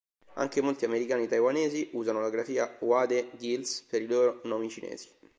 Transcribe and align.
Anche 0.33 0.61
molti 0.63 0.85
americani-taiwanesi 0.85 1.91
usano 1.93 2.21
la 2.21 2.31
grafia 2.31 2.75
Wade-Giles 2.81 3.83
per 3.87 4.01
i 4.01 4.07
loro 4.07 4.41
nomi 4.45 4.67
cinesi. 4.67 5.07